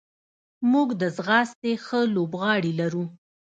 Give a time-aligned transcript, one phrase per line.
[0.71, 3.05] موږ د ځغاستې ښه لوبغاړي لرو.